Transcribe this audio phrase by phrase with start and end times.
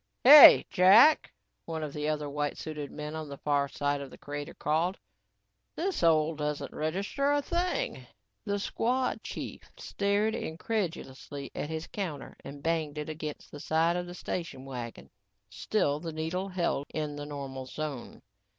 [0.23, 1.31] "Hey, Jack,"
[1.65, 4.97] one of the other white suited men on the far side of the crater called,
[5.75, 8.07] "this hole doesn't register a thing."
[8.43, 14.07] The squad chief stared incredulously at his counter and banged it against the side of
[14.07, 15.11] the station wagon.
[15.51, 18.23] Still the needle held in the normal zone.